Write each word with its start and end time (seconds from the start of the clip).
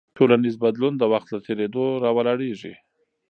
ټولنیز 0.17 0.55
بدلون 0.63 0.93
د 0.97 1.03
وخت 1.13 1.27
له 1.33 1.39
تېرېدو 1.47 1.85
راولاړېږي. 2.03 2.73